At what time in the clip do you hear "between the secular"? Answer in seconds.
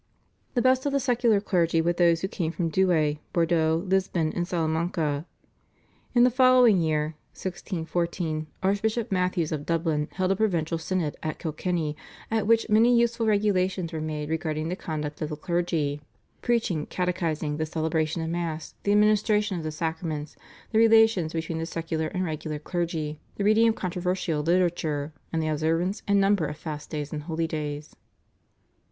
21.31-22.07